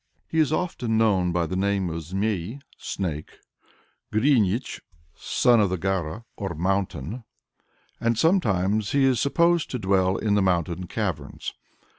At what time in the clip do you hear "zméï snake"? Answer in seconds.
1.97-3.33